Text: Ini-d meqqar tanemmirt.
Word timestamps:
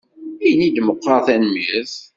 Ini-d 0.49 0.77
meqqar 0.87 1.19
tanemmirt. 1.25 1.93